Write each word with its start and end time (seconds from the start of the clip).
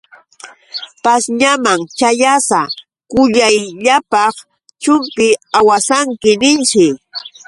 Pashñaman 1.03 1.79
ćhayasa: 1.97 2.61
Kuyayllapaq 3.11 4.35
chumpita 4.81 5.41
awasanki, 5.59 6.31
ninshi. 6.41 6.85